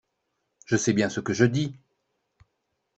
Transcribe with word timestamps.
Je 0.65 0.77
sais 0.77 0.93
bien 0.93 1.09
ce 1.09 1.19
que 1.19 1.31
je 1.31 1.45
dis. 1.45 1.75